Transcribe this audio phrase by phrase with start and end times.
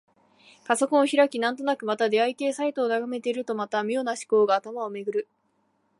[0.65, 5.27] パソコンを開き、なんとなくまた出会い系サイトを眺めているとまた、妙な思考が頭をめぐる。